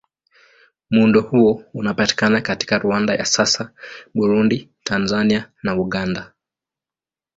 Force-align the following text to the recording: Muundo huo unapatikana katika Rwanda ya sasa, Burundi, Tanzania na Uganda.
Muundo 0.89 1.21
huo 1.21 1.63
unapatikana 1.73 2.41
katika 2.41 2.77
Rwanda 2.79 3.15
ya 3.15 3.25
sasa, 3.25 3.71
Burundi, 4.15 4.69
Tanzania 4.83 5.51
na 5.63 5.75
Uganda. 5.75 6.31